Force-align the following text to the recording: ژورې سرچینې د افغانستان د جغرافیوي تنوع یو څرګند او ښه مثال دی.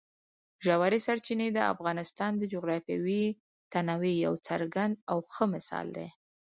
ژورې 0.65 0.99
سرچینې 1.07 1.47
د 1.53 1.59
افغانستان 1.73 2.31
د 2.37 2.43
جغرافیوي 2.53 3.25
تنوع 3.71 4.13
یو 4.25 4.33
څرګند 4.47 4.93
او 5.11 5.17
ښه 5.33 5.45
مثال 5.53 5.87
دی. 5.97 6.07